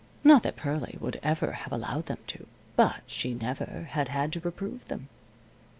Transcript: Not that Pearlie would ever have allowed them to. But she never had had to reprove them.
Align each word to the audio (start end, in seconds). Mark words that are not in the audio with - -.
Not 0.23 0.41
that 0.41 0.55
Pearlie 0.55 0.97
would 0.99 1.19
ever 1.21 1.51
have 1.51 1.71
allowed 1.71 2.07
them 2.07 2.17
to. 2.25 2.47
But 2.75 3.01
she 3.05 3.35
never 3.35 3.85
had 3.91 4.07
had 4.09 4.33
to 4.33 4.39
reprove 4.39 4.87
them. 4.87 5.09